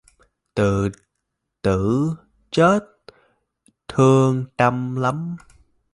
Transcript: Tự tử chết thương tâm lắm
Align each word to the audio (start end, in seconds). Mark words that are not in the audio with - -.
Tự 0.55 0.89
tử 1.61 2.15
chết 2.51 2.79
thương 3.87 4.45
tâm 4.57 4.95
lắm 4.95 5.35